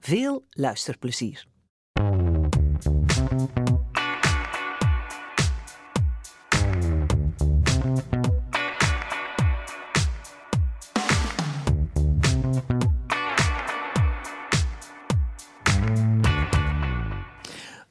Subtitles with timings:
[0.00, 1.46] Veel luisterplezier.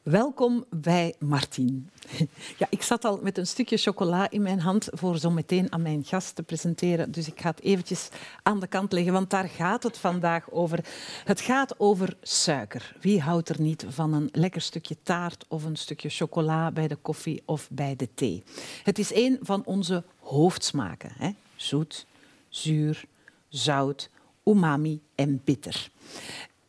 [0.05, 1.89] Welkom bij Martien.
[2.57, 5.81] Ja, ik zat al met een stukje chocola in mijn hand voor zo meteen aan
[5.81, 7.11] mijn gast te presenteren.
[7.11, 8.09] Dus ik ga het eventjes
[8.43, 10.85] aan de kant leggen, want daar gaat het vandaag over.
[11.23, 12.95] Het gaat over suiker.
[13.01, 16.95] Wie houdt er niet van een lekker stukje taart of een stukje chocola bij de
[16.95, 18.43] koffie of bij de thee?
[18.83, 21.11] Het is een van onze hoofdsmaken.
[21.17, 21.29] Hè?
[21.55, 22.05] Zoet,
[22.49, 23.05] zuur,
[23.49, 24.09] zout,
[24.43, 25.89] umami en bitter.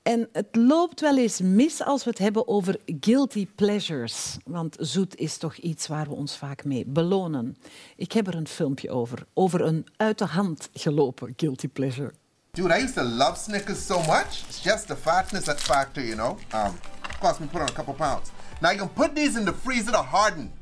[0.06, 4.36] En het loopt wel eens mis als we het hebben over guilty pleasures.
[4.44, 7.56] Want zoet is toch iets waar we ons vaak mee belonen.
[7.96, 9.26] Ik heb er een filmpje over.
[9.34, 12.12] Over een uit de hand gelopen guilty pleasure.
[12.50, 14.44] Dude, I used to love Snickers so much.
[14.48, 16.38] It's just the fatness that factor, you know.
[16.54, 16.72] Um,
[17.20, 18.30] cost me put on a couple pounds.
[18.60, 20.52] Now you can put these in the freezer to harden.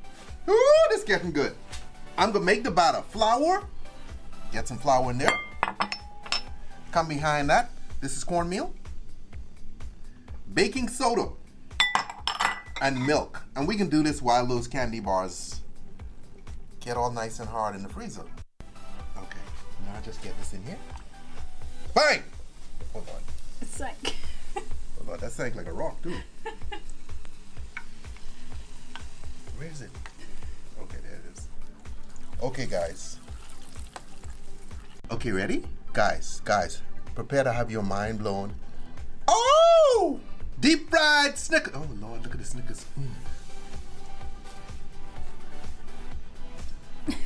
[0.48, 1.52] Ooh, this getting good.
[2.16, 3.02] I'm gonna make the batter.
[3.08, 3.62] Flour.
[4.52, 5.38] Get some flour in there.
[6.90, 7.68] Come behind that.
[8.00, 8.72] This is cornmeal
[10.54, 11.28] baking soda,
[12.80, 13.42] and milk.
[13.56, 15.60] And we can do this while those candy bars
[16.80, 18.24] get all nice and hard in the freezer.
[19.16, 19.38] Okay,
[19.86, 20.78] now I just get this in here.
[21.94, 22.22] Bang!
[22.92, 23.20] Hold on.
[23.60, 24.16] It sank.
[24.54, 26.14] Hold on, that sank like a rock, too.
[29.56, 29.90] Where is it?
[30.80, 31.48] Okay, there it is.
[32.42, 33.18] Okay, guys.
[35.10, 35.64] Okay, ready?
[35.92, 36.82] Guys, guys,
[37.14, 38.52] prepare to have your mind blown.
[40.60, 41.74] Deep fried Snickers.
[41.74, 42.84] Oh Lord, look at the Snickers.
[42.98, 43.08] Mm.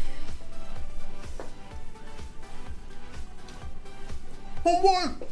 [4.66, 4.82] oh
[5.18, 5.26] boy.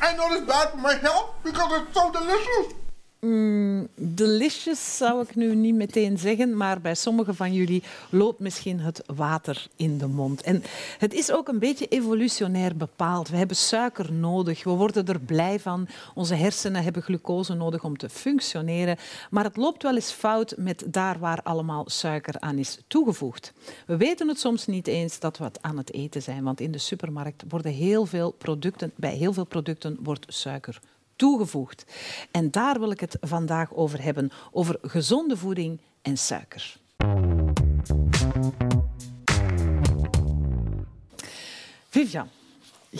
[0.00, 2.74] I know this bad for my health because it's so delicious.
[3.22, 8.80] Mm, delicious zou ik nu niet meteen zeggen, maar bij sommigen van jullie loopt misschien
[8.80, 10.42] het water in de mond.
[10.42, 10.62] En
[10.98, 13.28] het is ook een beetje evolutionair bepaald.
[13.28, 15.88] We hebben suiker nodig, we worden er blij van.
[16.14, 18.96] Onze hersenen hebben glucose nodig om te functioneren.
[19.30, 23.52] Maar het loopt wel eens fout met daar waar allemaal suiker aan is toegevoegd.
[23.86, 26.72] We weten het soms niet eens dat we het aan het eten zijn, want in
[26.72, 30.80] de supermarkt worden heel veel producten, bij heel veel producten wordt suiker
[31.16, 31.84] toegevoegd.
[32.30, 36.76] En daar wil ik het vandaag over hebben, over gezonde voeding en suiker.
[41.88, 42.28] Vivian,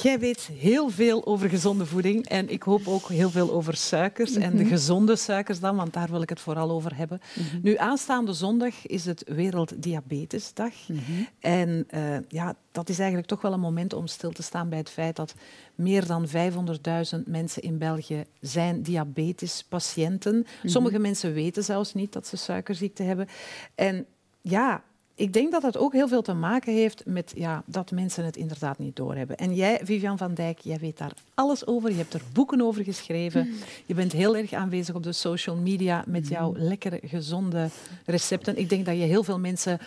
[0.03, 4.35] Jij weet heel veel over gezonde voeding en ik hoop ook heel veel over suikers
[4.35, 4.73] en de mhm.
[4.73, 7.21] gezonde suikers dan, want daar wil ik het vooral over hebben.
[7.35, 7.59] Mhm.
[7.63, 10.73] Nu, aanstaande zondag is het Werelddiabetesdag.
[10.89, 10.99] Mm
[11.41, 14.79] En uh, ja, dat is eigenlijk toch wel een moment om stil te staan bij
[14.79, 15.35] het feit dat
[15.75, 20.35] meer dan 500.000 mensen in België zijn diabetespatiënten.
[20.35, 23.29] Mm Sommige mensen weten zelfs niet dat ze suikerziekte hebben.
[23.75, 24.07] En
[24.41, 24.83] ja,
[25.17, 28.37] ik denk dat dat ook heel veel te maken heeft met ja, dat mensen het
[28.37, 29.37] inderdaad niet doorhebben.
[29.37, 31.91] En jij, Vivian van Dijk, jij weet daar alles over.
[31.91, 33.43] Je hebt er boeken over geschreven.
[33.43, 33.55] Hmm.
[33.87, 36.63] Je bent heel erg aanwezig op de social media met jouw hmm.
[36.63, 37.69] lekkere, gezonde
[38.07, 38.59] recepten.
[38.59, 39.79] Ik denk dat je heel veel mensen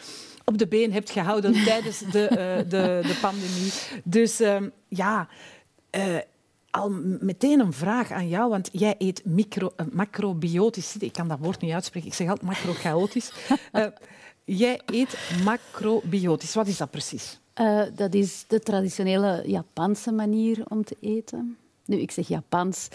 [0.45, 3.71] op de been hebt gehouden tijdens de, uh, de, de pandemie.
[4.03, 4.57] Dus uh,
[4.88, 5.27] ja...
[5.91, 6.17] Uh,
[6.71, 6.89] al
[7.19, 10.95] meteen een vraag aan jou, want jij eet micro, uh, macrobiotisch.
[10.97, 13.31] Ik kan dat woord niet uitspreken, ik zeg altijd macrochaotisch.
[14.49, 16.53] Jij eet macrobiotisch.
[16.53, 17.39] Wat is dat precies?
[17.55, 21.57] Uh, dat is de traditionele Japanse manier om te eten.
[21.85, 22.88] Nu, ik zeg Japans.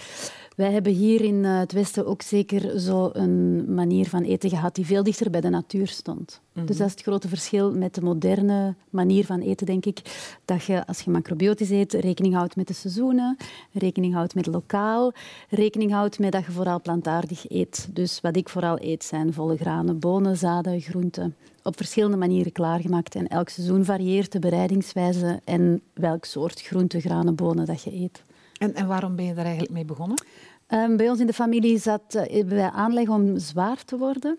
[0.56, 4.74] Wij hebben hier in eh, het Westen ook zeker zo een manier van eten gehad
[4.74, 6.40] die veel dichter bij de natuur stond.
[6.52, 6.66] Mhm.
[6.66, 10.00] Dus dat is het grote verschil met de moderne manier van eten, denk ik.
[10.44, 13.36] Dat je, als je macrobiotisch eet, rekening houdt met de seizoenen,
[13.72, 15.12] rekening houdt met lokaal,
[15.48, 17.88] rekening houdt met dat je vooral plantaardig eet.
[17.90, 21.36] Dus wat ik vooral eet zijn volle granen, bonen, zaden, groenten.
[21.62, 23.14] Op verschillende manieren klaargemaakt.
[23.14, 28.22] En elk seizoen varieert de bereidingswijze en welk soort groenten, granen, bonen dat je eet.
[28.62, 30.24] En, en waarom ben je daar eigenlijk mee begonnen?
[30.68, 34.38] Um, bij ons in de familie zat, uh, wij aanleg om zwaar te worden.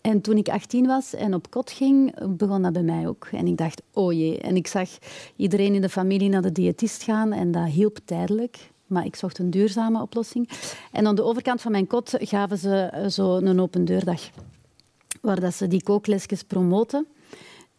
[0.00, 3.28] En toen ik 18 was en op kot ging, begon dat bij mij ook.
[3.32, 4.40] En ik dacht, oh jee.
[4.40, 4.88] En ik zag
[5.36, 8.70] iedereen in de familie naar de diëtist gaan en dat hielp tijdelijk.
[8.86, 10.48] Maar ik zocht een duurzame oplossing.
[10.92, 14.30] En aan de overkant van mijn kot gaven ze eh, zo een open deurdag.
[15.20, 17.06] Waar dat ze die kooklesjes promoten.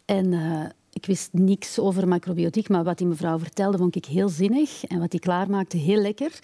[0.04, 4.28] En uh, ik wist niks over macrobiotiek, maar wat die mevrouw vertelde vond ik heel
[4.28, 4.84] zinnig.
[4.84, 6.38] En wat die klaarmaakte heel lekker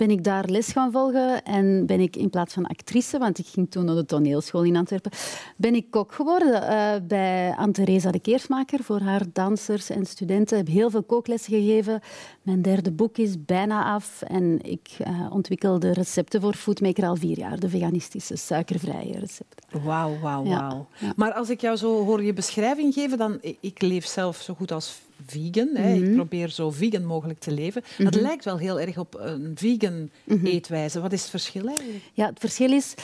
[0.00, 3.46] ben ik daar les gaan volgen en ben ik in plaats van actrice, want ik
[3.46, 5.10] ging toen naar de toneelschool in Antwerpen,
[5.56, 10.58] ben ik kok geworden uh, bij Anne-Theresa de Keersmaker voor haar dansers en studenten.
[10.58, 12.00] Ik heb heel veel kooklessen gegeven.
[12.42, 17.38] Mijn derde boek is bijna af en ik uh, ontwikkelde recepten voor Foodmaker al vier
[17.38, 19.82] jaar, de veganistische suikervrije recepten.
[19.84, 20.86] Wauw, wauw, wauw.
[20.98, 21.12] Ja.
[21.16, 24.72] Maar als ik jou zo hoor je beschrijving geven, dan ik leef zelf zo goed
[24.72, 25.68] als vegan.
[25.74, 25.92] Hè.
[25.92, 26.14] Ik mhm.
[26.14, 27.82] probeer zo vegan mogelijk te leven.
[27.98, 28.22] Dat mhm.
[28.22, 30.46] lijkt wel heel erg op een vegan mhm.
[30.46, 31.00] eetwijze.
[31.00, 32.04] Wat is het verschil eigenlijk?
[32.12, 32.94] Ja, het verschil is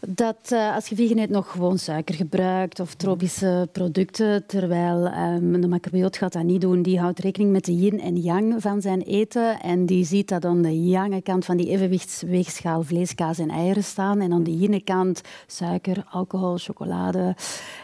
[0.00, 5.60] dat uh, als je vegan eet nog gewoon suiker gebruikt of tropische producten, terwijl um,
[5.60, 6.82] de macrobiot gaat dat niet doen.
[6.82, 10.44] Die houdt rekening met de yin en yang van zijn eten en die ziet dat
[10.44, 14.56] aan de yang kant van die evenwichtsweegschaal vlees, kaas en eieren staan en aan de
[14.56, 17.36] yin kant suiker, alcohol, chocolade.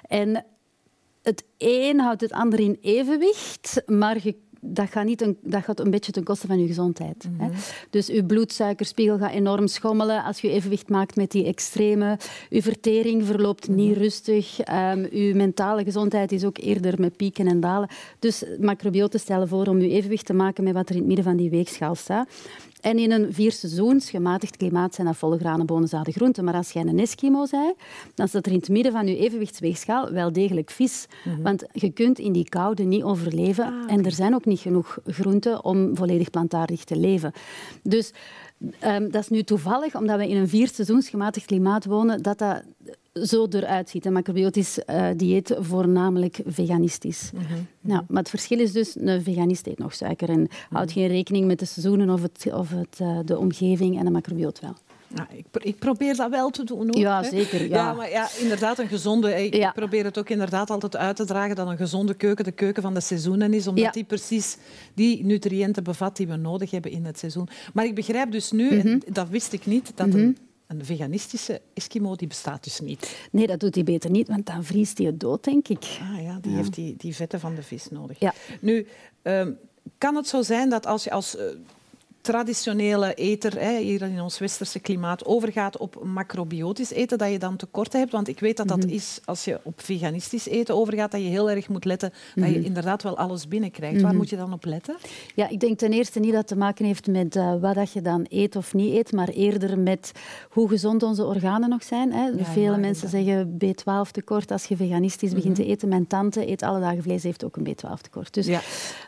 [0.09, 0.45] En
[1.23, 4.21] het een houdt het ander in evenwicht, maar
[4.65, 7.29] dat gaat, niet een, dat gaat een beetje ten koste van je gezondheid.
[7.39, 7.47] hè?
[7.47, 7.57] Mhm.
[7.91, 12.19] Dus je bloedsuikerspiegel gaat enorm schommelen als je evenwicht maakt met die extreme.
[12.49, 13.99] Je vertering verloopt niet mhm.
[13.99, 14.59] rustig.
[14.59, 17.89] Um, je mentale gezondheid is ook eerder met pieken en dalen.
[18.19, 21.25] Dus macrobioten stellen voor om je evenwicht te maken met wat er in het midden
[21.25, 22.29] van die weegschaal staat.
[22.83, 26.45] En in een vier seizoens gematigd klimaat zijn dat volle granen, bonen, zaden, groenten.
[26.45, 27.75] Maar als jij een Eskimo bent,
[28.15, 31.07] dan staat er in het midden van je evenwichtsweegschaal wel degelijk vis.
[31.25, 31.43] Mhm.
[31.43, 33.65] Want je kunt in die koude niet overleven.
[33.65, 37.33] Ah, en er zijn ook niet genoeg groenten om volledig plantaardig te leven.
[37.83, 38.13] Dus
[38.85, 42.39] um, dat is nu toevallig, omdat we in een vier seizoens gematigd klimaat wonen, dat
[42.39, 42.63] dat
[43.13, 44.07] zo eruit ziet.
[44.07, 47.31] Een macrobiotisch uh, dieet voornamelijk veganistisch.
[47.35, 48.05] Mm -hmm.
[48.09, 50.99] maar het verschil is dus, een veganist eet nog suiker en houdt mhm.
[50.99, 54.61] geen rekening met de seizoenen of, het, of het, uh, de omgeving en een macrobiot
[54.61, 54.75] wel.
[55.15, 56.87] Nou, ik, ik, probeer dat wel te doen.
[56.87, 57.69] Hoor, ja, zeker.
[57.69, 57.77] Ja.
[57.77, 57.93] ja.
[57.93, 59.45] maar ja, inderdaad, een gezonde.
[59.45, 59.71] Ik ja.
[59.71, 62.95] probeer het ook inderdaad altijd uit te dragen dat een gezonde keuken de keuken van
[62.95, 64.57] de seizoenen is, omdat die precies
[64.95, 67.49] die nutriënten bevat die we nodig hebben in het seizoen.
[67.75, 69.03] Maar ik begrijp dus nu, mm -hmm.
[69.07, 70.21] en dat wist ik niet, dat mm -hmm.
[70.21, 70.39] een
[70.79, 73.17] een veganistische Eskimo die bestaat dus niet.
[73.31, 75.99] Nee, dat doet hij beter niet, want dan vriest hij dood, denk ik.
[76.01, 78.21] Ah ja, die heeft die, die vetten van de vis nodig.
[78.21, 78.35] Ja.
[78.61, 78.87] Nu,
[79.23, 79.59] um,
[79.99, 81.43] kan het zo zijn dat als je als uh,
[82.23, 87.57] traditionele eter, hè, hier in ons westerse klimaat, overgaat op macrobiotisch eten, dat je dan
[87.57, 88.13] tekorten hebt.
[88.13, 88.93] Want ik weet dat dat mm -hmm.
[88.93, 92.57] is, als je op veganistisch eten overgaat, dat je heel erg moet letten dat je
[92.57, 92.65] mhm.
[92.65, 94.01] inderdaad wel alles binnenkrijgt.
[94.01, 94.17] Waar mhm.
[94.17, 94.97] moet je dan op letten?
[95.35, 97.93] Ja, ik denk ten eerste niet dat het te maken heeft met uh, wat dat
[97.93, 100.13] je dan eet of niet eet, maar eerder met
[100.49, 102.13] hoe gezond onze organen nog zijn.
[102.13, 102.27] Hè.
[102.27, 105.71] Ja, Vele mensen zeggen B12 tekort als je veganistisch begint te mhm.
[105.71, 105.89] eten.
[105.89, 108.35] Mijn tante eet alle dagen vlees, heeft ook een B12 tekort.
[108.35, 108.49] Dus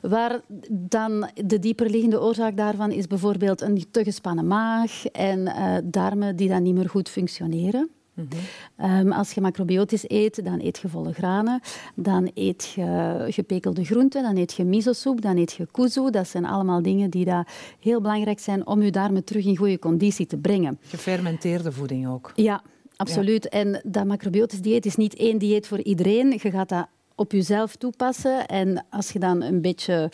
[0.02, 0.40] waar
[0.70, 6.36] dan de dieperliggende oorzaak daarvan is is bijvoorbeeld een te gespannen maag en uh, darmen
[6.36, 7.90] die dan niet meer goed functioneren.
[8.14, 8.28] Mm
[8.76, 9.06] -hmm.
[9.06, 11.60] um, als je macrobiotisch eet, dan eet je volle granen,
[11.94, 16.10] dan eet je gepekelde groenten, dan eet je miso-soep, dan eet je kuzu.
[16.10, 17.48] Dat zijn allemaal dingen die dat
[17.80, 20.78] heel belangrijk zijn om je darmen terug in goede conditie te brengen.
[20.80, 22.32] Gefermenteerde voeding ook.
[22.34, 22.62] Ja,
[22.96, 23.46] absoluut.
[23.50, 23.50] Ja.
[23.50, 26.30] En dat macrobiotisch dieet is niet één dieet voor iedereen.
[26.30, 28.46] Je gaat dat op jezelf toepassen.
[28.46, 30.10] En als je dan een beetje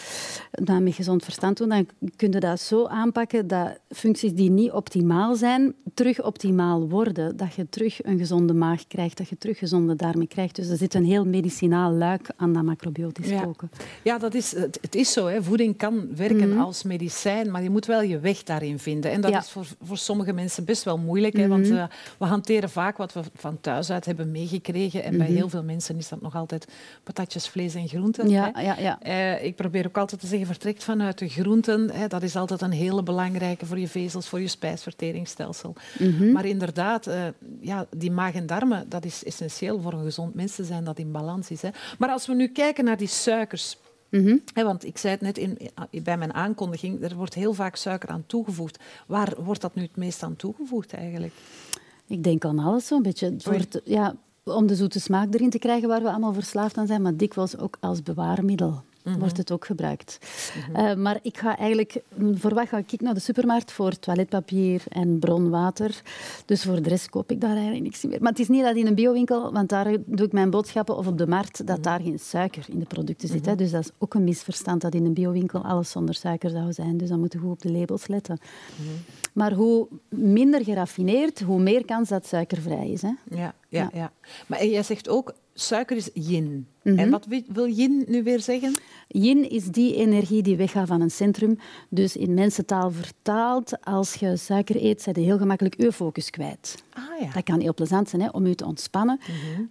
[0.50, 1.86] dat met gezond verstand doet, dan
[2.16, 7.36] kun je dat zo aanpakken dat functies die niet optimaal zijn, terug optimaal worden.
[7.36, 10.56] Dat je terug een gezonde maag krijgt, dat je terug gezonde darmen krijgt.
[10.56, 13.42] Dus er zit een heel medicinaal luik aan dat macrobiotisch ja.
[13.42, 13.70] koken.
[14.02, 15.26] Ja, dat is, het is zo.
[15.26, 15.42] Hè.
[15.42, 16.60] Voeding kan werken mm -hmm.
[16.60, 19.10] als medicijn, maar je moet wel je weg daarin vinden.
[19.10, 19.38] En dat ja.
[19.38, 21.84] is voor, voor sommige mensen best wel moeilijk, hè, want uh,
[22.18, 25.02] we hanteren vaak wat we van thuis uit hebben meegekregen.
[25.02, 25.26] En mm -hmm.
[25.26, 26.66] bij heel veel mensen is dat nog altijd
[27.02, 28.28] patatjes, vlees en groenten.
[28.28, 28.98] Ja, ja, ja.
[29.06, 31.90] Uh, ik probeer ook altijd te zeggen, vertrekt vanuit de groenten.
[31.90, 32.06] Hè.
[32.06, 35.74] Dat is altijd een hele belangrijke voor je vezels, voor je spijsverteringsstelsel.
[35.98, 36.32] Mm -hmm.
[36.32, 37.14] Maar inderdaad, uh,
[37.60, 40.98] ja, die maag en darmen, dat is essentieel voor een gezond mens te zijn dat
[40.98, 41.62] in balans is.
[41.62, 41.68] Hè.
[41.98, 43.76] Maar als we nu kijken naar die suikers...
[44.10, 44.42] Mm -hmm.
[44.54, 45.58] He, want ik zei het net in,
[46.02, 48.78] bij mijn aankondiging, er wordt heel vaak suiker aan toegevoegd.
[49.06, 51.32] Waar wordt dat nu het meest aan toegevoegd eigenlijk?
[52.06, 53.36] Ik denk aan alles zo'n beetje.
[53.42, 54.14] Het ja,
[54.54, 57.58] om de zoete smaak erin te krijgen waar we allemaal verslaafd aan zijn, maar dikwijls
[57.58, 58.82] ook als bewaarmiddel.
[59.18, 60.18] wordt het ook gebruikt.
[60.72, 62.02] Eh, maar ik ga eigenlijk...
[62.34, 63.72] Voor wat ga ik naar de supermarkt?
[63.72, 66.02] Voor toiletpapier en bronwater.
[66.44, 68.20] Dus voor de rest koop ik daar eigenlijk niks meer.
[68.20, 71.06] Maar het is niet dat in een biowinkel, want daar doe ik mijn boodschappen, of
[71.06, 73.46] op de markt, dat daar geen suiker in de producten zit.
[73.46, 73.54] Hè.
[73.54, 76.96] Dus dat is ook een misverstand dat in een biowinkel alles zonder suiker zou zijn.
[76.96, 78.38] Dus dan moeten we goed op de labels letten.
[79.32, 83.02] Maar hoe minder geraffineerd, hoe meer kans dat suikervrij is.
[83.02, 83.12] Hè.
[83.30, 84.12] Ja, ja, ja.
[84.46, 86.66] Maar jij zegt ook, suiker is yin.
[86.82, 88.74] En wat wil yin nu weer zeggen?
[89.08, 91.58] Yin is die energie die weggaat van een centrum.
[91.88, 96.82] Dus in mensentaal vertaald, als je suiker eet, zet je heel gemakkelijk je focus kwijt.
[96.92, 97.32] Ah, ja.
[97.32, 99.20] Dat kan heel plezant zijn hè, om je te ontspannen.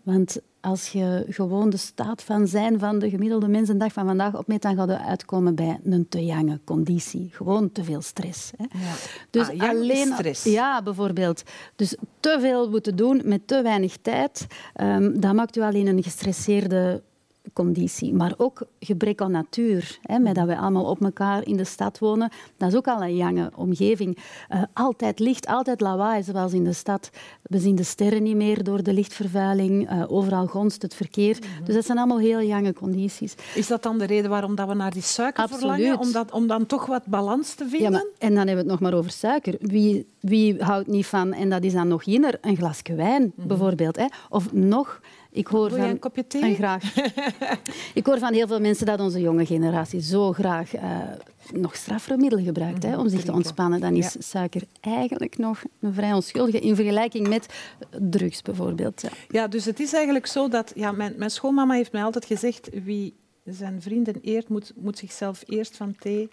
[0.04, 4.06] Want als je gewoon de staat van zijn van de gemiddelde mens een dag van
[4.06, 7.30] vandaag opmeet, dan gaat je uitkomen bij een te jonge conditie.
[7.32, 8.52] Gewoon te veel stress.
[8.58, 8.80] Hè.
[8.80, 8.94] Ja.
[9.30, 10.44] Dus Ah, alleen, stress.
[10.44, 11.44] Ja, bijvoorbeeld.
[11.76, 16.04] Dus te veel moeten doen met te weinig tijd, ehm, dat maakt u alleen een
[16.04, 17.02] gestresseerde
[17.54, 18.14] conditie.
[18.14, 20.00] Maar ook gebrek aan natuur.
[20.02, 22.32] Hè, met dat we allemaal op elkaar in de stad wonen.
[22.58, 24.18] Dat is ook al een jonge omgeving.
[24.48, 27.10] Eh, altijd licht, altijd lawaai, zoals in de stad.
[27.42, 29.90] We zien de sterren niet meer door de lichtvervuiling.
[29.90, 31.38] Eh, overal gonst het verkeer.
[31.64, 33.36] Dus dat zijn allemaal heel jonge condities.
[33.56, 35.62] Is dat dan de reden waarom dat we naar die suiker Absoluut.
[35.62, 36.00] verlangen?
[36.00, 37.82] Om, dat, om dan toch wat balans te vinden?
[37.82, 39.56] Ja, maar, en dan hebben we het nog maar over suiker.
[39.60, 43.96] Wie, wie houdt niet van, en dat is dan nog jinner, een glasje wijn bijvoorbeeld.
[43.96, 44.06] Hè?
[44.30, 45.80] Of nog, ik hoor van...
[45.80, 46.42] een kopje thee?
[46.42, 46.96] En graag.
[47.94, 50.98] ik hoor van heel veel mensen dat onze jonge generatie zo graag eh,
[51.54, 53.80] nog straffere middelen gebruikt hè, om zich te ontspannen.
[53.82, 54.22] Dan is Ja.
[54.22, 57.46] suiker eigenlijk nog een vrij onschuldige in vergelijking met
[58.00, 59.02] drugs bijvoorbeeld.
[59.02, 59.10] Ja.
[59.30, 60.72] Ja, dus het is eigenlijk zo dat...
[60.76, 62.70] Ja, mijn, mijn schoonmama heeft mij altijd gezegd...
[62.84, 63.14] Wie
[63.46, 66.30] zijn vrienden eert, moet, moet zichzelf eerst van thee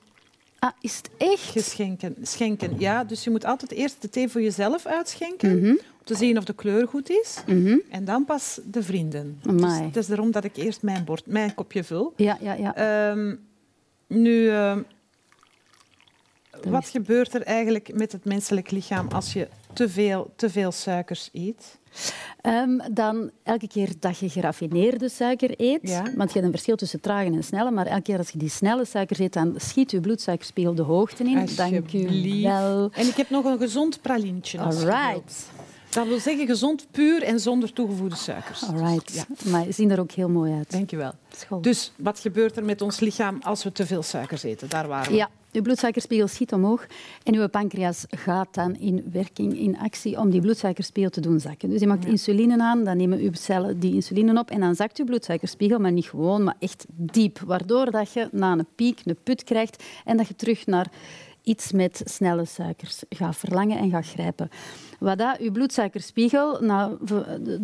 [0.58, 1.42] Ah, is het echt?
[1.42, 2.16] geschenken.
[2.22, 2.74] Schenken.
[2.78, 5.58] Ja, dus je moet altijd eerst de thee voor jezelf uitschenken.
[5.58, 5.74] Mhm.
[6.06, 7.36] Te zien of de kleur goed is.
[7.46, 7.76] Mhm.
[7.90, 9.38] En dan pas de vrienden.
[9.42, 12.12] Dus het is daarom dat ik eerst mijn, bord, mijn kopje vul.
[12.16, 12.75] Ja, ja, ja.
[12.76, 13.34] Ehm,
[14.06, 14.82] nu, ehm,
[16.68, 20.72] wat is- gebeurt er eigenlijk met het menselijk lichaam als je te veel, te veel
[20.72, 21.78] suikers eet?
[22.40, 26.02] Ehm, dan elke keer dat je geraffineerde suiker eet, Ja.
[26.02, 28.48] want je hebt een verschil tussen trage en snelle, maar elke keer als je die
[28.50, 31.48] snelle suiker eet, dan schiet je bloedsuikerspiegel de hoogte in.
[31.56, 32.90] Dank u wel.
[32.92, 34.58] En ik heb nog een gezond pralientje.
[34.60, 34.94] als je wilt.
[34.96, 35.48] Alright.
[35.90, 38.64] Dat wil zeggen gezond, puur en zonder toegevoegde suikers.
[38.64, 39.14] Alright.
[39.14, 39.50] Ja.
[39.50, 40.71] Maar ze zien er ook heel mooi uit.
[40.71, 41.12] Dankjewel.
[41.37, 41.61] School.
[41.61, 44.69] Dus wat gebeurt er met ons lichaam als we te veel suikers eten?
[44.69, 45.16] Daar waren we.
[45.16, 46.87] Ja, uw bloedsuikerspiegel schiet omhoog
[47.23, 51.71] en uw pancreas gaat dan in werking, in actie, om die bloedsuikerspiegel te doen zakken.
[51.71, 54.99] Dus je maakt insuline aan, dan nemen uw cellen die insuline op en dan zakt
[54.99, 57.38] uw bloedsuikerspiegel, maar niet gewoon, maar echt diep.
[57.38, 60.90] Waardoor dat je na een piek een put krijgt en dat je terug naar
[61.46, 64.48] iets met snelle suikers gaat verlangen en gaat grijpen.
[64.98, 66.98] Wat dat uw bloedsuikerspiegel nou,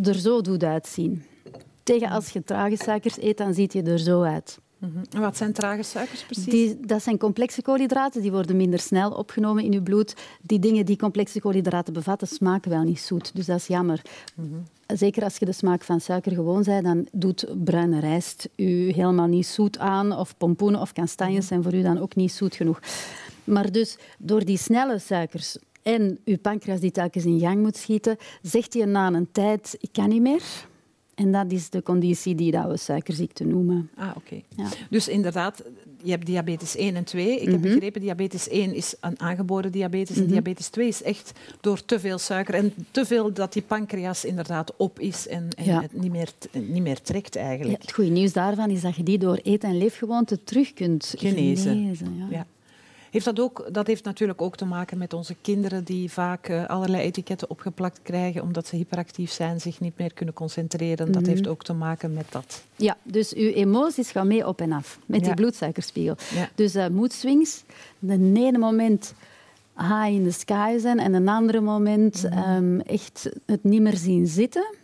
[0.03, 1.25] er zo doet uitzien.
[1.83, 4.59] Tegen als je trage suikers eet, dan ziet je er zo uit.
[4.79, 4.99] Mhm.
[5.11, 6.45] En wat zijn trage suikers precies?
[6.45, 10.15] Die, dat zijn complexe koolhydraten, die worden minder snel opgenomen in je bloed.
[10.43, 13.35] Die dingen die complexe koolhydraten bevatten, smaken wel niet zoet.
[13.35, 14.03] Dus dat is jammer.
[14.87, 19.27] Zeker als je de smaak van suiker gewoon bent, dan doet bruine rijst u helemaal
[19.27, 20.17] niet zoet aan.
[20.17, 22.81] Of pompoenen of kastanjes zijn voor u dan ook niet zoet genoeg.
[23.45, 28.17] Maar dus door die snelle suikers en uw pancreas die telkens in gang moet schieten,
[28.43, 30.43] zegt hij na een tijd, ik kan niet meer.
[31.15, 33.91] En dat is de conditie die dat we suikerziekte noemen.
[33.97, 34.41] Ah, oké.
[34.57, 34.67] Ja.
[34.91, 35.63] Dus inderdaad,
[36.03, 37.41] je hebt diabetes 1 en 2.
[37.41, 37.63] Ik heb Mhm.
[37.73, 42.19] begrepen, diabetes 1 is een aangeboren diabetes en diabetes 2 is echt door te veel
[42.19, 45.81] suiker en te veel dat die pancreas inderdaad op is en, en Ja.
[45.83, 47.83] het niet meer, niet meer trekt Ja, eigenlijk.
[47.83, 51.73] het goede nieuws daarvan is dat je die door eten- en leefgewoonten terug kunt Genezen.
[51.73, 52.27] genezen.
[52.31, 52.47] ja.
[53.13, 56.67] Heeft dat, ook, dat heeft natuurlijk ook te maken met onze kinderen die vaak eh,
[56.67, 61.09] allerlei etiketten opgeplakt krijgen omdat ze hyperactief zijn, zich niet meer kunnen concentreren.
[61.09, 61.19] Mhm.
[61.19, 62.63] Dat heeft ook te maken met dat.
[62.77, 65.27] Ja, dus uw emoties gaan mee op en af met Ja.
[65.27, 66.17] die bloedsuikerspiegel.
[66.35, 66.49] Ja.
[66.55, 67.63] Dus uh, moedswings,
[67.99, 69.15] de ene moment
[69.77, 72.33] high in the sky zijn en een andere moment Mhm.
[72.39, 74.75] ehm, echt het niet meer zien zitten,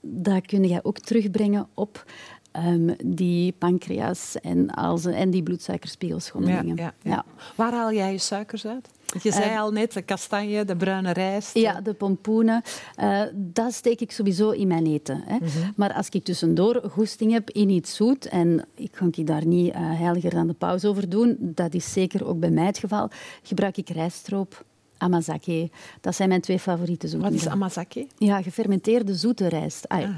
[0.00, 2.04] dat kun je ook terugbrengen op
[2.52, 6.76] ehm, die pancreas en, als, en die bloedsuikerspiegelschommelingen.
[6.76, 7.24] Ja, ja.
[7.54, 8.88] Waar haal jij je suikers uit?
[9.22, 11.54] Je zei Eh, al net, de kastanje, de bruine rijst.
[11.54, 12.62] Ja, de pompoenen.
[12.94, 15.22] eh, dat steek ik sowieso in mijn eten.
[15.26, 15.36] Hè.
[15.36, 15.70] Mhm.
[15.76, 19.72] Maar als ik tussendoor goesting heb in iets zoet, en ik kan ik daar niet
[19.72, 23.10] eh, heiliger dan de pauze over doen, dat is zeker ook bij mij het geval,
[23.42, 24.64] gebruik ik rijststroop,
[24.98, 25.70] amazake.
[26.00, 28.06] Dat zijn mijn twee favoriete Wat is amazake?
[28.18, 29.88] Ja, gefermenteerde zoete rijst.
[29.88, 30.08] Ah.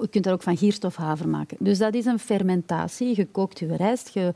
[0.00, 1.56] Je kunt daar ook van gierstof haver maken.
[1.60, 3.16] Dus dat is een fermentatie.
[3.16, 4.32] Je kookt je rijst, je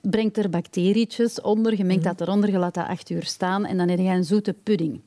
[0.00, 3.76] brengt er bacterietjes onder, je mengt dat eronder, je laat dat acht uur staan en
[3.76, 5.00] dan heb je een zoete pudding.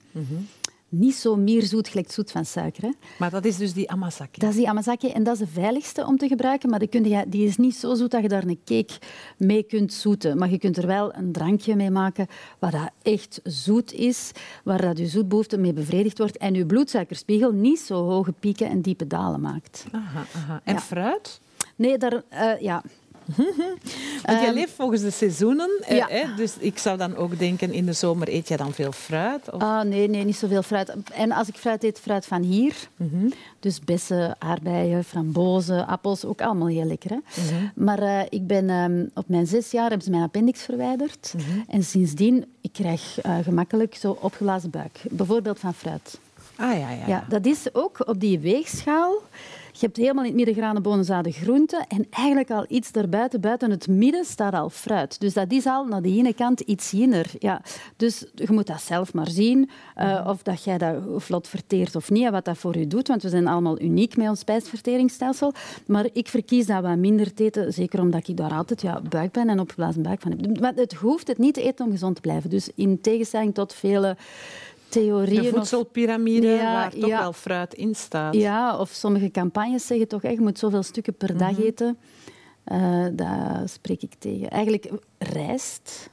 [0.89, 2.83] Niet zo meer zoet gelijk zoet van suiker.
[2.83, 2.89] Hè.
[3.19, 4.39] Maar dat is dus die amazake.
[4.39, 7.03] Dat is die amazake en dat is de veiligste om te gebruiken, maar die, kun
[7.09, 8.93] je, die is niet zo zoet dat je daar een cake
[9.37, 10.37] mee kunt zoeten.
[10.37, 12.27] Maar je kunt er wel een drankje mee maken
[12.59, 14.31] waar dat echt zoet is,
[14.63, 18.81] waar dat je zoetbehoefte mee bevredigd wordt en je bloedsuikerspiegel niet zo hoge pieken en
[18.81, 19.85] diepe dalen maakt.
[19.91, 20.61] Aha, aha.
[20.63, 20.79] En Ja.
[20.79, 21.39] fruit?
[21.75, 22.83] Nee, daar, eh, ja,
[24.25, 25.69] Want jij leeft volgens de seizoenen.
[25.87, 26.07] eh, ja.
[26.09, 26.35] hè?
[26.35, 29.51] Dus ik zou dan ook denken, in de zomer eet jij dan veel fruit?
[29.51, 29.61] Of...
[29.61, 30.93] Ah, nee, nee, niet zoveel fruit.
[31.13, 32.73] En als ik fruit eet, fruit van hier.
[32.95, 33.29] Mhm.
[33.59, 37.09] Dus bessen, aardbeien, frambozen, appels, ook allemaal heel lekker.
[37.09, 37.17] Hè?
[37.41, 37.65] Mhm.
[37.75, 41.33] Maar eh, ik ben, ehm, op mijn zes jaar hebben ze mijn appendix verwijderd.
[41.37, 41.59] Mhm.
[41.69, 44.99] En sindsdien, ik krijg eh, gemakkelijk zo opgeblazen buik.
[45.09, 46.19] Bijvoorbeeld van fruit.
[46.55, 47.07] Ah ja, ja.
[47.07, 49.13] Ja, dat is ook op die weegschaal.
[49.79, 51.87] Je hebt helemaal in het midden granen, bonen, zaden, groenten.
[51.87, 55.19] En eigenlijk al iets daarbuiten, buiten het midden, staat al fruit.
[55.19, 57.31] Dus dat is al naar de ene kant iets jinner.
[57.39, 57.61] Ja.
[57.95, 59.69] Dus je moet dat zelf maar zien.
[59.95, 62.25] eh, of dat jij dat vlot verteert of niet.
[62.25, 63.07] En wat dat voor je doet.
[63.07, 65.53] Want we zijn allemaal uniek met ons spijsverteringsstelsel.
[65.85, 67.73] Maar ik verkies dat wat minder te eten.
[67.73, 70.59] Zeker omdat ik daar altijd ja, buikpijn en opgeblazen buik van heb.
[70.59, 72.49] Maar het hoeft het niet te eten om gezond te blijven.
[72.49, 74.15] Dus in tegenstelling tot vele
[75.01, 75.41] theorieën...
[75.41, 77.19] De of- voedselpiramide, Ja, waar toch ja.
[77.19, 78.33] wel fruit in staat.
[78.33, 81.97] ja, of sommige campagnes zeggen toch echt, je moet zoveel stukken per dag eten.
[82.63, 84.49] Eh daar spreek ik tegen.
[84.49, 86.09] Eigenlijk, rijst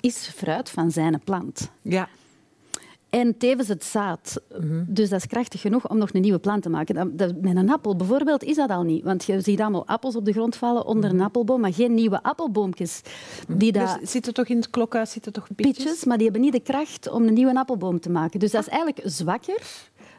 [0.00, 1.70] is fruit van zijn plant.
[1.82, 2.08] Ja.
[3.12, 4.40] En tevens het zaad.
[4.86, 6.94] Dus dat is krachtig genoeg om nog een nieuwe plant te maken.
[6.94, 9.04] Dat, dat- met een appel bijvoorbeeld is dat al niet.
[9.04, 12.22] Want je ziet allemaal appels op de grond vallen onder een appelboom, maar geen nieuwe
[12.22, 13.00] appelboompjes.
[13.48, 15.46] Die dat, Er zitten toch in het klokhuis zitten toch
[16.04, 18.40] maar die hebben niet de kracht om een nieuwe appelboom te maken.
[18.40, 19.62] Dus dat is eigenlijk zwakker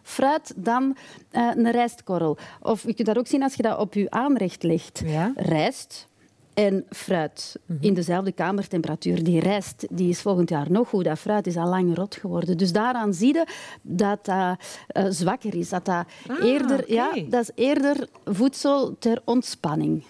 [0.03, 0.95] fruit dan
[1.31, 2.37] eh, een rijstkorrel.
[2.61, 5.01] Of je kunt dat ook zien als je dat op je aanrecht legt.
[5.05, 5.31] Ja.
[5.35, 6.07] Rijst
[6.53, 9.23] en fruit in dezelfde kamertemperatuur.
[9.23, 11.03] Die rijst die is volgend jaar nog goed.
[11.03, 12.57] Dat fruit is al lang rot geworden.
[12.57, 13.45] Dus daaraan zie je
[13.81, 14.57] dat dat
[14.87, 15.69] eh, zwakker is.
[15.69, 20.03] Dat, dat, Ah, eerder, ja, dat is eerder voedsel ter ontspanning.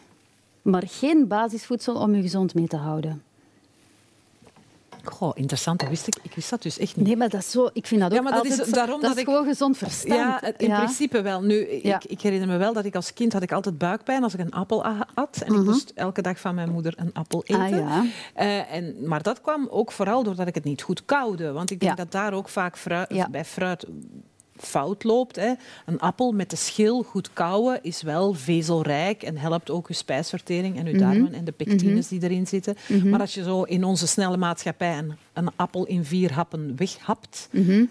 [0.62, 3.22] Maar geen basisvoedsel om je gezond mee te houden.
[5.04, 5.80] Goh, interessant.
[5.80, 6.16] Dat wist ik.
[6.22, 7.06] ik wist dat dus echt niet.
[7.06, 7.70] Nee, maar dat is zo...
[7.74, 9.28] Ik vind dat ook Ja, maar dat is altijd zo- daarom dat dat is ik-
[9.28, 10.14] gewoon gezond verstand.
[10.20, 10.78] Ja, in Ja.
[10.78, 11.42] principe wel.
[11.42, 14.34] Nu, ik, ik herinner me wel dat ik als kind had ik altijd buikpijn als
[14.34, 15.42] ik een appel at.
[15.46, 17.62] En ik moest elke dag van mijn moeder een appel eten.
[17.64, 17.74] Mhm.
[17.74, 18.06] Ah, ja.
[18.34, 21.52] Eh, en, maar dat kwam ook vooral doordat ik het niet goed koude.
[21.52, 23.86] Want ik denk dat daar ook vaak fruit, bij fruit
[24.66, 25.36] fout loopt.
[25.36, 25.54] Hè.
[25.86, 30.78] Een appel met de schil goed kouwen is wel vezelrijk en helpt ook je spijsvertering
[30.78, 31.00] en je Mhm.
[31.02, 32.76] darmen en de pectines die erin zitten.
[33.04, 37.50] Maar als je zo in onze snelle maatschappij een, een appel in vier happen weghapt,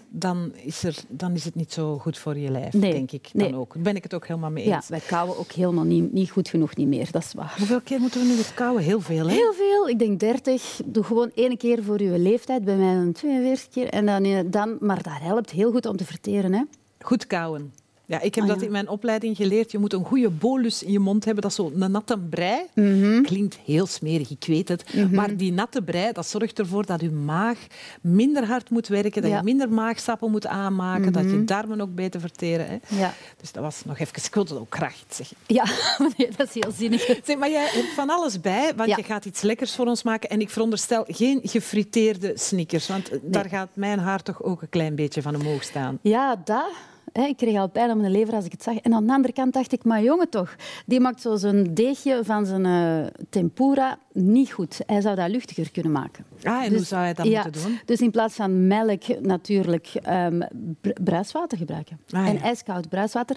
[0.09, 3.29] dan, is er, dan is het niet zo goed voor je lijf, Nee, denk ik.
[3.33, 3.59] Dan nee.
[3.59, 3.73] ook.
[3.73, 4.87] Daar ben ik het ook helemaal mee Ja, eens.
[4.87, 7.11] wij kauwen ook helemaal niet, niet goed genoeg niet meer.
[7.11, 7.53] Dat is waar.
[7.57, 8.83] Hoeveel keer moeten we nu het kouwen?
[8.83, 9.33] Heel veel, hè?
[9.33, 10.79] Heel veel, ik denk 30.
[10.85, 12.63] Doe gewoon één keer voor je leeftijd.
[12.65, 13.89] Bij mij een 42 keer.
[13.89, 16.53] En dan, dan, maar dat helpt heel goed om te verteren.
[16.53, 16.61] Hè.
[16.99, 17.73] Goed kauwen.
[18.13, 19.71] Ja, ik heb Ah, dat in mijn opleiding geleerd.
[19.71, 21.41] Je moet een goede bolus in je mond hebben.
[21.43, 22.61] Dat is zo een natte brei.
[22.75, 23.21] Mhm.
[23.21, 24.83] Klinkt heel smerig, ik weet het.
[25.11, 27.57] Maar die natte brei dat zorgt ervoor dat je maag
[28.01, 29.21] minder hard moet werken.
[29.21, 29.37] Dat Ja.
[29.37, 29.47] Mhm.
[29.47, 31.13] je minder maagsappen moet aanmaken.
[31.13, 32.67] Dat je darmen ook beter verteren.
[32.67, 32.77] Hè.
[32.99, 33.13] Ja.
[33.41, 34.11] Dus dat was nog even...
[34.25, 35.37] Ik wilde het ook graag iets zeggen.
[35.47, 35.63] Ja,
[36.37, 37.19] dat is heel zinnig.
[37.23, 38.95] Zeg, maar jij hebt van alles bij, want Ja.
[38.97, 40.29] je gaat iets lekkers voor ons maken.
[40.29, 42.87] En ik veronderstel geen gefriteerde snickers.
[42.87, 45.99] Want daar gaat mijn haar toch ook een klein beetje van omhoog staan.
[46.01, 46.69] Ja, dat.
[47.13, 48.77] Ik kreeg al pijn aan mijn lever als ik het zag.
[48.77, 52.19] En aan de andere kant dacht ik, maar jongen toch, die maakt zo zijn deegje
[52.23, 54.79] van zijn eh, tempura niet goed.
[54.85, 56.25] Hij zou dat luchtiger kunnen maken.
[56.43, 57.79] Ah, en hoe zou hij dat ja, moeten doen?
[57.85, 60.41] Dus in plaats van melk natuurlijk ehm,
[60.81, 61.99] br- bruiswater gebruiken.
[62.09, 62.41] Ah, en ja.
[62.41, 63.35] ijskoud bruiswater.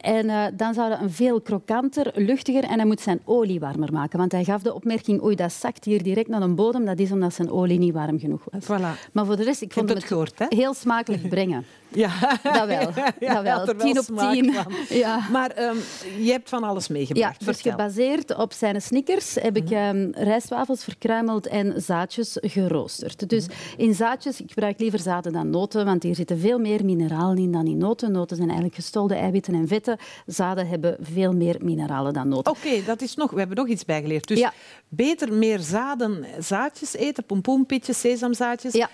[0.00, 3.92] En eh, dan zou dat een veel krokanter, luchtiger en hij moet zijn olie warmer
[3.92, 4.18] maken.
[4.18, 6.84] Want hij gaf de opmerking, oei, dat zakt hier direct naar de bodem.
[6.84, 8.64] Dat is omdat zijn olie niet warm genoeg was.
[8.64, 9.10] Voilà.
[9.12, 10.46] Maar voor de rest, ik vond het gehoord, hè?
[10.48, 11.64] heel smakelijk brengen.
[11.94, 12.10] Ja,
[12.42, 12.66] Dat wel.
[13.20, 13.64] Ja, dat wel.
[13.66, 14.54] wel Tien op tien.
[15.02, 15.18] Ja.
[15.32, 15.76] Maar ehm,
[16.20, 17.38] je hebt van alles Ja, meegebracht.
[17.38, 17.70] dus Vertel.
[17.70, 23.28] gebaseerd op zijn snickers heb ik ehm, rijstwafels verkruimeld en zaadjes geroosterd.
[23.28, 27.38] Dus in zaadjes, ik gebruik liever zaden dan noten, want hier zitten veel meer mineralen
[27.38, 28.12] in dan in noten.
[28.12, 29.96] Noten zijn eigenlijk gestolde eiwitten en vetten.
[30.26, 32.52] Zaden hebben veel meer mineralen dan noten.
[32.52, 33.30] Oké, dat is nog.
[33.30, 34.28] We hebben nog iets bijgeleerd.
[34.28, 34.52] Dus Ja.
[34.88, 38.88] beter meer zaden, zaadjes eten, pompoenpitjes, sesamzaadjes, Ja.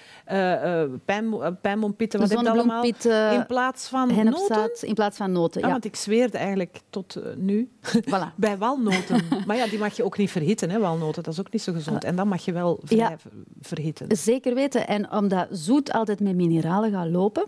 [1.60, 2.82] pijnmonpitten, wat heb je allemaal?
[2.84, 4.70] In plaats van noten.
[4.88, 5.60] In plaats van noten.
[5.60, 5.72] Ja, Ja.
[5.72, 8.34] want ik zweerde eigenlijk tot nu Voilà.
[8.36, 9.20] bij walnoten.
[9.46, 11.22] maar ja, die mag je ook niet verhitten, hè, walnoten.
[11.22, 12.04] Dat is ook niet zo gezond.
[12.04, 13.16] En dan mag je wel vrij Ja.
[13.60, 14.16] Verhitten.
[14.16, 14.86] Zeker weten.
[14.86, 17.44] En omdat zoet altijd met mineralen gaat lopen.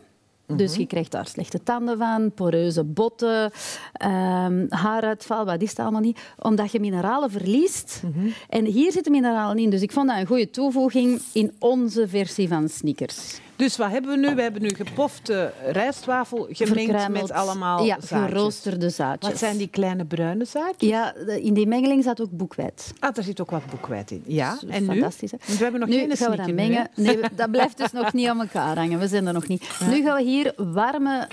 [0.47, 0.57] Mhm.
[0.57, 3.51] Dus je krijgt daar slechte tanden van, poreuze botten,
[3.93, 6.21] ehm, haaruitval, wat is het allemaal niet?
[6.39, 8.03] Omdat je mineralen verliest.
[8.05, 8.29] Mhm.
[8.49, 9.71] En hier zitten mineralen in.
[9.71, 13.41] Dus ik vond dat een goede toevoeging in onze versie van Snickers.
[13.63, 14.35] Dus wat hebben we nu?
[14.35, 17.29] We hebben nu gepofte rijstwafel gemengd Verkruimeld.
[17.29, 18.31] met allemaal ja, zaadjes.
[18.31, 19.31] geroosterde zaadjes.
[19.31, 20.89] Wat zijn die kleine bruine zaadjes?
[20.89, 22.93] Ja, in die mengeling zat ook boekwijd.
[22.99, 24.23] Ah, er zit ook wat boekwijd in.
[24.27, 24.87] Ja, en nu?
[24.87, 25.37] fantastisch, hè?
[25.47, 26.89] Want we hebben nog nu geen gaan we dat nu, mengen.
[26.95, 28.99] nee, dat blijft dus nog niet aan elkaar hangen.
[28.99, 29.71] We zijn er nog niet.
[29.91, 31.29] Nu gaan we hier warme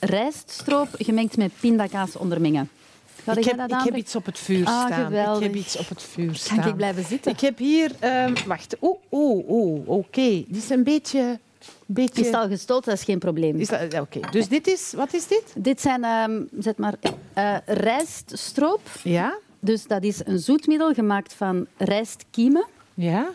[0.00, 2.68] rijststroop gemengd met pindakaas ondermengen.
[3.36, 5.36] Ik heb, ik heb iets op het vuur Ah, staan.
[5.36, 6.58] Ik heb iets op het vuur staan.
[6.58, 7.32] Kan ik blijven zitten?
[7.32, 7.92] Ik heb hier...
[7.98, 8.76] ehm, wacht.
[8.80, 9.88] Oeh, oeh, oeh.
[9.88, 10.20] Oké.
[10.20, 11.38] Die is een beetje...
[11.86, 12.20] beetje...
[12.20, 12.84] Is het al gestold?
[12.84, 13.56] Dat is geen probleem.
[13.56, 14.20] Is dat- ja, Oké.
[14.30, 14.92] Dus dit is...
[14.96, 15.42] Wat is dit?
[15.56, 16.94] Dit zijn, ehm, zet maar,
[17.32, 18.80] eh, rijststroop.
[19.02, 19.38] Ja?
[19.60, 23.28] Dus dat is een zoetmiddel gemaakt van rijstkiemen Ja?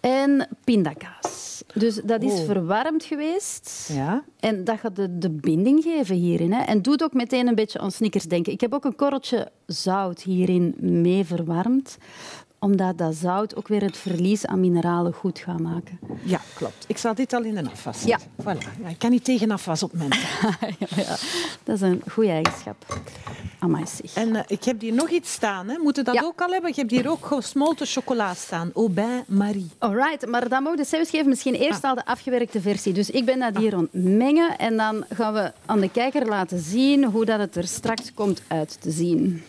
[0.00, 1.62] en pindakaas.
[1.74, 2.44] Dus dat is Oh.
[2.44, 3.90] verwarmd geweest.
[3.92, 4.24] Ja.
[4.40, 6.52] En dat gaat de, de binding geven hierin.
[6.52, 6.62] Hè.
[6.62, 8.52] En doet ook meteen een beetje aan Snickers denken.
[8.52, 11.96] Ik heb ook een korreltje zout hierin mee verwarmd
[12.58, 15.98] omdat dat zout ook weer het verlies aan mineralen goed gaat maken.
[16.22, 16.84] Ja, klopt.
[16.88, 18.18] Ik zal dit al in de afwas Ja.
[18.18, 18.30] zetten.
[18.42, 18.82] Voilà.
[18.82, 20.10] Ja, ik kan niet tegen afwas op mijn
[20.78, 21.16] ja,
[21.64, 23.00] dat is een goede eigenschap.
[23.58, 24.14] Amai, zeg.
[24.24, 25.68] En eh, ik heb hier nog iets staan.
[25.68, 25.78] Hè.
[25.78, 26.70] Moeten dat ook al hebben?
[26.70, 28.70] Ik heb hier ook gesmolten chocola staan.
[28.74, 29.70] Aubin Marie.
[29.78, 31.28] Alright, maar dan mogen de zelfs geven.
[31.28, 31.90] Misschien eerst Ah.
[31.90, 32.92] al de afgewerkte versie.
[32.92, 36.26] Dus ik ben dat hier aan het mengen en dan gaan we aan de kijker
[36.26, 39.42] laten zien hoe dat het er straks komt uit te zien.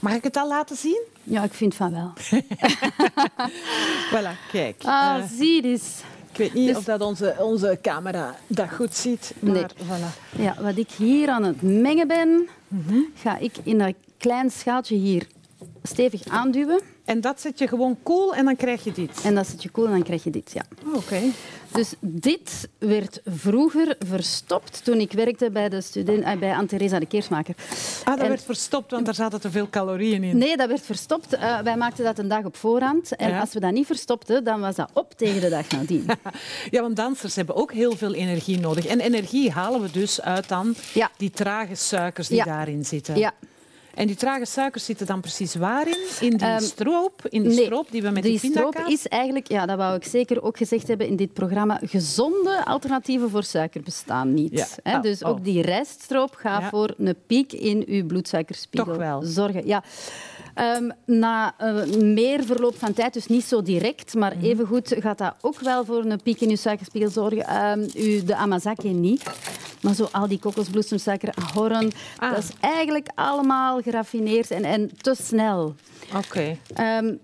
[0.00, 1.02] Mag ik het al laten zien?
[1.22, 2.12] Ja, ik vind van wel.
[4.12, 4.82] Voilà, kijk.
[4.84, 6.00] Ah, Eh, zie eens.
[6.32, 9.32] ik weet niet dus- of dat onze, onze camera dat goed ziet.
[9.40, 9.64] Maar Nee.
[9.64, 10.38] voilà.
[10.40, 12.98] Ja, wat ik hier aan het mengen ben, Mhm.
[13.14, 15.26] ga ik in dat klein schaaltje hier
[15.82, 16.80] stevig aanduwen.
[17.08, 19.20] En dat zet je gewoon koel en dan krijg je dit.
[19.24, 20.50] En dat zet je koel en dan krijg je dit.
[20.52, 20.62] Ja.
[20.86, 21.20] Oh, Oké.
[21.72, 26.66] Dus dit werd vroeger verstopt toen ik werkte bij, de student, eh, bij
[26.98, 27.54] de Keersmaker.
[28.04, 30.38] Ah, dat En- werd verstopt, want daar zaten te veel calorieën in.
[30.38, 31.32] Nee, dat werd verstopt.
[31.34, 33.16] Eh, wij maakten dat een dag op voorhand.
[33.16, 33.40] En Ja.
[33.40, 36.06] als we dat niet verstopten, dan was dat op tegen de dag nadien.
[36.70, 38.86] Ja, want dansers hebben ook heel veel energie nodig.
[38.86, 41.10] En energie halen we dus uit dan Ja.
[41.16, 42.44] die trage suikers die Ja.
[42.44, 43.16] daarin zitten.
[43.18, 43.32] Ja.
[43.98, 45.96] En die trage suikers zitten dan precies waarin?
[46.20, 49.06] In die Ehm, stroop, in die Nee, stroop die we met die die stroop is
[49.08, 53.42] eigenlijk, ja, dat wou ik zeker ook gezegd hebben in dit programma, gezonde alternatieven voor
[53.42, 54.52] suiker bestaan niet.
[54.52, 54.66] Ja.
[54.82, 54.96] Hè?
[54.96, 55.28] Oh, dus oh.
[55.30, 56.68] ook die rijststroop gaat Ja.
[56.68, 59.22] voor een piek in uw bloedsuikerspiegel Toch wel.
[59.22, 59.66] zorgen.
[59.66, 59.82] Ja.
[60.54, 64.44] Ehm, na eh, meer verloop van tijd, dus niet zo direct, maar Mhm.
[64.44, 67.46] evengoed gaat dat ook wel voor een piek in uw suikerspiegel zorgen.
[67.46, 69.22] Ehm, u, de Amazake niet.
[69.82, 72.30] Maar zo al die kokosbloesemsuiker, ahorn, Ah.
[72.30, 75.74] dat is eigenlijk allemaal geraffineerd en, en te snel.
[76.16, 76.56] Oké.
[76.74, 77.14] Ehm,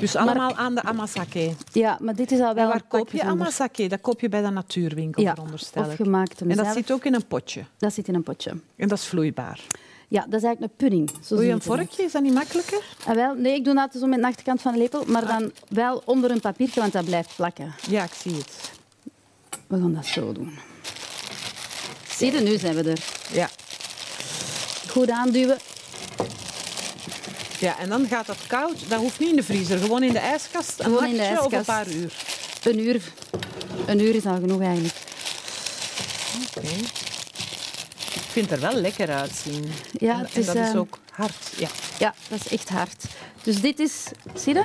[0.00, 1.52] Dus allemaal aan de amasake.
[1.72, 3.86] ja, maar dit is al wel En waar koop je amasake?
[3.88, 5.96] Dat koop je bij de natuurwinkel, Ja, veronderstel of ik.
[5.96, 7.64] gemaakt En dat zit ook in een potje.
[7.78, 8.50] Dat zit in een potje.
[8.76, 9.60] En dat is vloeibaar.
[10.08, 11.10] Ja, dat is eigenlijk een pudding.
[11.24, 12.02] Zo Doe je een vorkje?
[12.02, 12.82] Is dat niet makkelijker?
[13.06, 15.52] Ah, wel, nee, ik doe dat zo met de achterkant van de lepel, maar dan
[15.68, 17.74] wel onder een papiertje, want dat blijft plakken.
[17.88, 18.70] Ja, ik zie het.
[19.66, 20.58] We gaan dat zo doen.
[22.16, 22.98] Zie je, nu zijn we er.
[23.32, 23.50] Ja.
[24.88, 25.58] Goed aanduwen.
[27.58, 28.88] ja, en dan gaat dat koud.
[28.88, 30.78] Dat hoeft niet in de vriezer, gewoon in de ijskast.
[30.78, 31.64] Een Gewoon in de of een ijskast.
[31.66, 32.12] paar uur.
[32.62, 33.00] Een uur.
[33.86, 34.94] Een uur is al genoeg eigenlijk.
[36.56, 36.66] Oké.
[38.14, 39.72] Ik vind het er wel lekker uitzien.
[39.92, 41.34] Ja, en, het en is, dat is ehm, ook hard.
[41.56, 41.68] Ja.
[41.98, 43.04] Ja, dat is echt hard.
[43.42, 43.92] Dus dit is...
[44.34, 44.64] Zie je?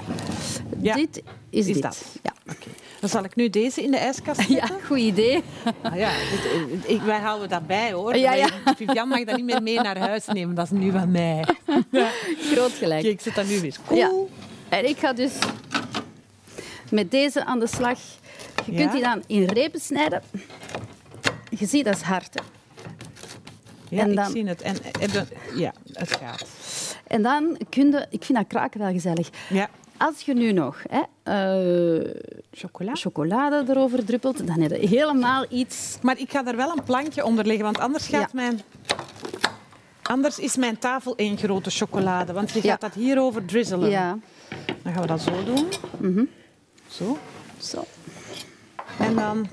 [0.81, 1.81] Ja, Dit is, is dit.
[1.81, 1.97] dat.
[2.23, 2.33] Ja.
[2.51, 2.67] Oké.
[3.01, 4.55] Dan zal ik nu deze in de ijskast zetten.
[4.55, 5.43] ja, goed idee.
[5.81, 8.15] Ah, ja, dit- ik, wij houden dat bij hoor.
[8.17, 8.47] Ja, ja.
[8.75, 10.55] Vivian mag dat niet meer mee naar huis nemen.
[10.55, 11.43] Dat is nu van mij.
[12.53, 13.01] Groot gelijk.
[13.01, 13.97] Kijk, ik zet dat nu weer koel.
[13.97, 14.11] Ja.
[14.69, 15.31] En ik ga dus
[16.91, 17.99] met deze aan de slag.
[18.65, 18.77] Je Ja.
[18.77, 20.21] kunt die dan in repen snijden.
[21.49, 22.33] Je ziet, dat is hard.
[22.33, 22.41] hè.
[23.95, 24.61] Ja, En ik zie het.
[24.61, 25.25] En, heb je-
[25.59, 26.45] ja, het gaat.
[27.07, 28.05] En dan kun je...
[28.09, 29.29] Ik vind dat kraken wel gezellig.
[29.49, 29.69] Ja.
[30.01, 32.11] Als je nu nog hè, eh,
[32.51, 32.95] Chocola.
[32.95, 35.97] chocolade erover druppelt, dan heb je helemaal iets...
[36.01, 38.27] Maar ik ga er wel een plankje onder leggen, want anders gaat Ja.
[38.33, 38.61] mijn...
[40.01, 42.69] Anders is mijn tafel één grote chocolade, want je Ja.
[42.71, 43.89] gaat dat hierover drizzelen.
[43.89, 44.17] Ja.
[44.83, 45.65] Dan gaan we dat zo doen.
[45.97, 46.23] Mhm.
[46.87, 47.17] Zo.
[47.57, 47.83] Zo.
[48.99, 49.47] En dan...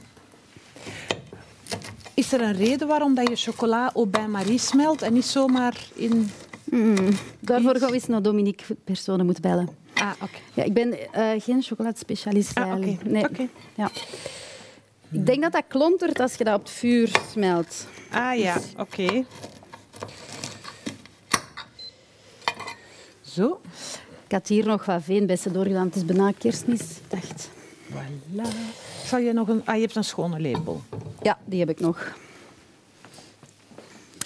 [2.15, 5.77] Is er een reden waarom dat je chocola ook bij Marie smelt en niet zomaar
[5.95, 6.31] in...
[7.41, 7.81] Daarvoor Iets?
[7.81, 9.69] gaan we eens naar Dominique Personen moeten bellen.
[10.01, 10.39] Ah, oké.
[10.55, 13.05] Ja, ik ben eh, geen chocoladespecialist Ah, eigenlijk.
[13.05, 13.25] Nee.
[13.25, 13.49] Oké.
[13.75, 13.91] Ja.
[15.11, 17.87] Ik denk dat dat klontert als je dat op het vuur smelt.
[18.11, 19.25] Ah ja, oké.
[23.21, 23.61] Zo.
[24.27, 25.87] Ik had hier nog wat veenbessen doorgedaan.
[25.87, 26.81] Het is bijna kerstmis.
[26.81, 27.49] Ik dacht,
[27.93, 28.49] Voilà.
[29.05, 29.63] Zal je nog een...
[29.65, 30.83] Ah, je hebt een schone lepel.
[31.23, 32.17] ja, die heb ik nog.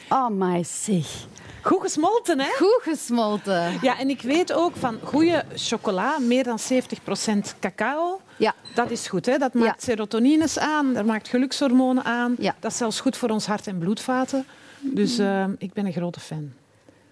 [0.09, 1.27] Oh, my zeg.
[1.63, 2.47] Goed gesmolten, hè?
[2.57, 3.79] Goed gesmolten.
[3.83, 8.55] Ja, en ik weet ook van goede chocola, meer dan 70% cacao, Ja.
[8.75, 9.39] Dat is goed, hè?
[9.39, 12.35] dat maakt serotonines aan, dat maakt gelukshormonen aan.
[12.39, 12.55] Ja.
[12.61, 14.47] Dat is zelfs goed voor ons hart- en bloedvaten.
[14.81, 16.53] Dus uh, ik ben een grote fan.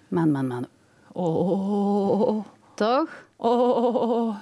[0.09, 0.67] Man, man, man.
[1.13, 2.45] Oh, oh, oh.
[2.75, 3.09] Toch?
[3.37, 4.37] Oh,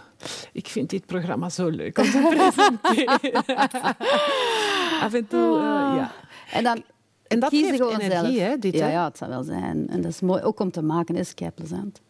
[0.52, 3.44] ik vind dit programma zo leuk om te presenteren.
[5.04, 5.62] Af en toe, uh,
[5.96, 6.10] ja.
[6.52, 6.82] En dan
[7.28, 8.36] en dat geeft energie, zelf.
[8.36, 8.92] hè, dit, ja, hè?
[8.92, 9.88] ja, het zal wel zijn.
[9.88, 10.42] En dat is mooi.
[10.42, 12.00] Ook om te maken is kei plezant.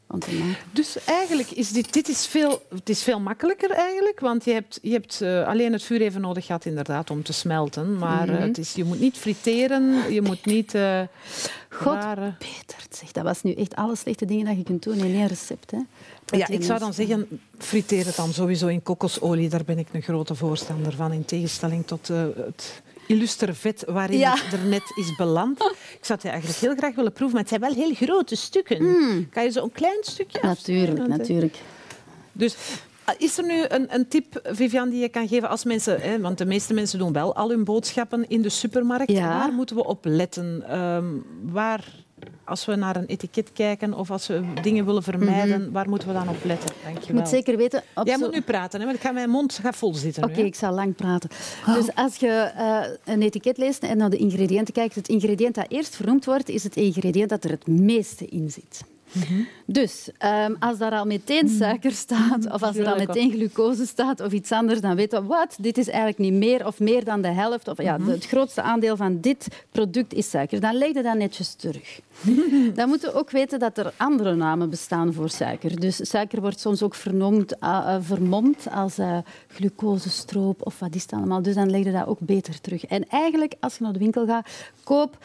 [0.72, 4.78] Dus eigenlijk is dit, dit is veel, het is veel makkelijker eigenlijk, want je hebt,
[4.82, 7.96] je hebt uh, alleen het vuur even nodig gehad inderdaad om te smelten.
[7.98, 8.34] Maar Mhm.
[8.36, 10.74] uh, het is, je moet niet friteren, je moet niet...
[10.74, 11.00] Uh,
[11.70, 12.34] God, rare...
[12.38, 15.26] Peter, zeg, dat was nu echt alle slechte dingen dat je kunt doen in één
[15.26, 15.70] recept.
[15.70, 15.78] Hè?
[16.24, 19.48] Dat Ja, ik zou dan zeggen, friteer het dan sowieso in kokosolie.
[19.48, 24.34] Daar ben ik een grote voorstander van, in tegenstelling tot het illustere vet waarin Ja.
[24.36, 25.58] het er net is beland.
[25.98, 28.78] Ik zou het eigenlijk heel graag willen proeven, maar het zijn wel heel grote stukken.
[29.30, 30.96] Kan je zo een klein stukje afsnijden?
[30.96, 30.96] Hmm.
[31.08, 31.56] Natuurlijk, natuurlijk.
[32.32, 32.56] Dus
[33.04, 36.00] ah, is er nu een, een tip, Vivian, die je kan geven als mensen...
[36.00, 39.10] Hè, want de meeste mensen doen wel al hun boodschappen in de supermarkt.
[39.10, 39.28] Ja.
[39.38, 40.64] Waar moeten we op letten?
[40.68, 41.06] Ehm,
[41.42, 41.84] waar,
[42.44, 46.14] als we naar een etiket kijken of als we dingen willen vermijden, waar moeten we
[46.14, 46.70] dan op letten?
[46.84, 47.14] Dank je Mhm.
[47.14, 47.82] Moet zeker weten...
[48.04, 50.24] Jij moet nu praten, hè, want ik ga, mijn mond gaat vol zitten.
[50.24, 51.30] Oké, ik zal lang praten.
[51.66, 55.66] Dus als je eh, een etiket leest en naar de ingrediënten kijkt, het ingrediënt dat
[55.68, 58.84] eerst vernoemd wordt, is het ingrediënt dat er het meeste in zit.
[59.66, 64.20] Dus ehm, als daar al meteen suiker staat, of als er al meteen glucose staat
[64.20, 67.22] of iets anders, dan weten we, wat, dit is eigenlijk niet meer of meer dan
[67.22, 67.68] de helft.
[67.68, 70.60] Of ja, het grootste aandeel van dit product is suiker.
[70.60, 72.00] Dan leg je dat netjes terug.
[72.74, 75.80] Dan moeten we ook weten dat er andere namen bestaan voor suiker.
[75.80, 79.18] Dus suiker wordt soms ook vernoemd, eh, eh, vermomd als eh
[79.48, 81.42] glucosestroop of wat is het allemaal.
[81.42, 82.84] Dus dan leg je dat ook beter terug.
[82.84, 84.48] En eigenlijk, als je naar de winkel gaat,
[84.84, 85.18] koop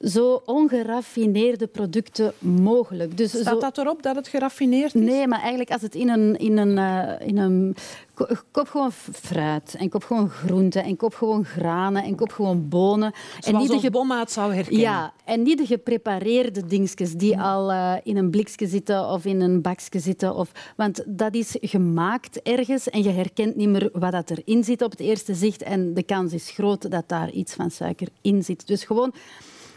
[0.00, 3.16] zo ongeraffineerde producten mogelijk.
[3.16, 3.38] Dus zo...
[3.40, 5.00] Staat dat erop dat het geraffineerd is?
[5.00, 6.36] Nee, maar eigenlijk als het in een...
[6.38, 7.76] In een, eh, in een
[8.14, 12.68] ko- koop gewoon fruit en koop gewoon groenten en koop gewoon granen en koop gewoon
[12.68, 13.12] bonen.
[13.40, 14.80] en niet de ons ge- bommaat zou herkennen.
[14.80, 19.40] ja, en niet de geprepareerde dingetjes die al eh, in een blikje zitten of in
[19.40, 20.34] een bakje zitten.
[20.34, 24.82] Of, want dat is gemaakt ergens en je herkent niet meer wat dat erin zit
[24.82, 25.62] op het eerste zicht.
[25.62, 28.66] En de kans is groot dat daar iets van suiker in zit.
[28.66, 29.12] Dus gewoon,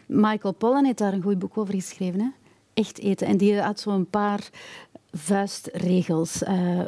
[0.05, 2.19] Michael Pollan heeft daar een goed boek over geschreven.
[2.19, 2.27] Hè?
[2.73, 3.27] Echt eten.
[3.27, 4.49] En die had zo'n paar
[5.11, 6.43] vuistregels.
[6.43, 6.79] Eh,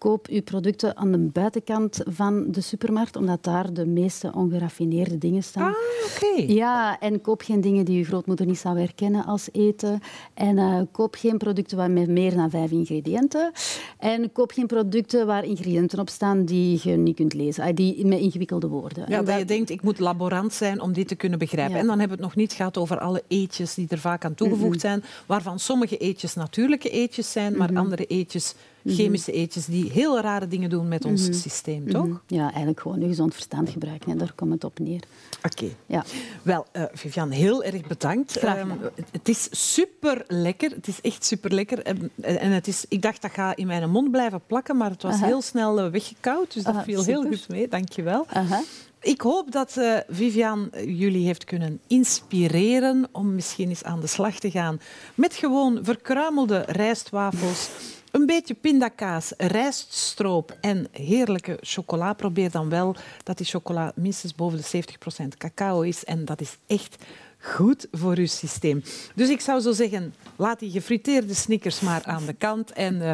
[0.00, 5.42] koop uw producten aan de buitenkant van de supermarkt, omdat daar de meeste ongeraffineerde dingen
[5.42, 5.72] staan.
[5.72, 5.74] Ah,
[6.06, 6.52] oké.
[6.52, 10.00] Ja, en koop geen dingen die je grootmoeder niet zou herkennen als eten.
[10.34, 13.52] En eh, koop geen producten waar met meer dan vijf ingrediënten.
[13.98, 18.06] En koop geen producten waar ingrediënten op staan die je niet kunt lezen, ah, die
[18.06, 19.04] met ingewikkelde woorden.
[19.08, 21.74] Ja, dat je denkt, ik moet laborant zijn om dit te kunnen begrijpen.
[21.74, 21.80] Ja.
[21.80, 24.34] En dan hebben we het nog niet gehad over alle eetjes die er vaak aan
[24.34, 30.20] toegevoegd zijn, waarvan sommige eetjes natuurlijke eetjes zijn, maar andere eetjes chemische eetjes die heel
[30.20, 32.22] rare dingen doen met ons systeem, toch?
[32.26, 34.10] Ja, eigenlijk gewoon je gezond verstand gebruiken.
[34.10, 35.00] En daar komt het op neer.
[35.44, 35.66] Oké.
[35.86, 36.04] Ja.
[36.42, 38.32] Wel, eh, Vivian, heel erg bedankt.
[38.32, 38.70] Graag Ehm,
[39.12, 40.70] het- is super lekker.
[40.70, 41.82] Het is echt super lekker.
[41.82, 45.02] En, en het is, ik dacht dat gaat in mijn mond blijven plakken, maar het
[45.02, 45.26] was Aha.
[45.26, 46.54] heel snel eh, weggekauwd.
[46.54, 47.68] Dus dat viel heel goed mee.
[47.68, 48.26] Dank je wel.
[48.28, 48.62] Aha.
[49.02, 54.38] Ik hoop dat eh, Vivian jullie heeft kunnen inspireren om misschien eens aan de slag
[54.38, 54.80] te gaan
[55.14, 57.68] met gewoon verkruimelde rijstwafels,
[58.10, 62.12] een beetje pindakaas, rijststroop en heerlijke chocola.
[62.12, 64.82] Probeer dan wel dat die chocola minstens boven de
[65.24, 66.96] 70% cacao is en dat is echt
[67.38, 68.82] goed voor uw systeem.
[69.14, 73.02] Dus ik zou zo zeggen, laat die gefriteerde snickers maar aan de kant en...
[73.02, 73.12] eh,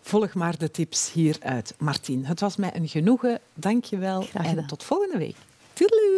[0.00, 2.26] Volg maar de tips hier uit Martien.
[2.26, 3.40] Het was mij een genoegen.
[3.54, 4.26] Dank je wel.
[4.32, 5.36] En tot volgende week.
[5.72, 6.17] Toedeloe.